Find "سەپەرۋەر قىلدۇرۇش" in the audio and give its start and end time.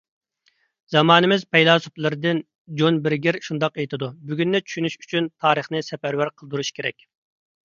5.91-6.75